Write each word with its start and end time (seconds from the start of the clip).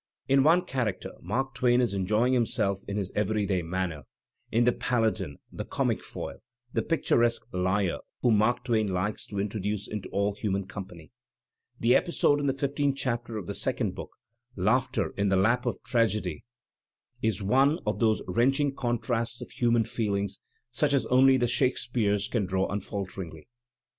In 0.27 0.41
one 0.41 0.65
character 0.65 1.11
Mark 1.21 1.53
Twain 1.53 1.79
is 1.79 1.93
enjoying 1.93 2.33
himself 2.33 2.81
in 2.87 2.97
his 2.97 3.11
everyday 3.13 3.61
manner— 3.61 4.01
in 4.51 4.63
the 4.63 4.71
Paladin, 4.71 5.37
the 5.51 5.63
comic 5.63 6.03
foil, 6.03 6.39
the 6.73 6.81
picturesque 6.81 7.45
liar 7.53 7.99
whom 8.23 8.39
Mark 8.39 8.63
Twain 8.63 8.87
likes 8.87 9.27
to 9.27 9.37
introduce 9.39 9.87
into 9.87 10.09
all 10.09 10.33
human 10.33 10.65
company. 10.65 11.11
The 11.79 11.95
episode 11.95 12.39
in 12.39 12.47
the 12.47 12.53
Fifteenth 12.53 12.95
Chapter 12.97 13.37
of 13.37 13.45
the 13.45 13.53
Second 13.53 13.93
Book, 13.93 14.09
laughter 14.55 15.13
in 15.17 15.29
the 15.29 15.35
lap 15.35 15.65
Digitized 15.65 15.65
by 15.65 15.69
Google 15.69 15.79
270 15.91 16.19
THE 16.31 16.37
SPmiT 16.39 16.39
OF 16.41 16.41
AMERICAN 16.41 16.41
UTERATUItE 16.41 16.41
of 16.41 16.43
tragedy, 16.43 16.43
is 17.21 17.43
one 17.43 17.79
of 17.85 17.99
those 17.99 18.21
wrenching 18.27 18.75
contrasts 18.75 19.41
of 19.41 19.51
human 19.51 19.83
feelings 19.83 20.39
such 20.71 20.93
as 20.93 21.05
only 21.05 21.37
the 21.37 21.47
Shakespeares 21.47 22.27
can 22.27 22.47
draw 22.47 22.65
unfalteringly. 22.71 23.47